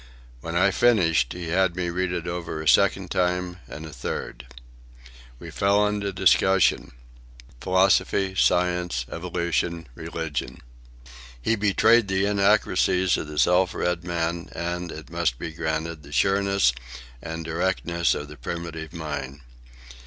[0.39, 4.47] When I finished, he had me read it over a second time, and a third.
[5.37, 10.61] We fell into discussion—philosophy, science, evolution, religion.
[11.39, 16.11] He betrayed the inaccuracies of the self read man, and, it must be granted, the
[16.11, 16.73] sureness
[17.21, 19.41] and directness of the primitive mind.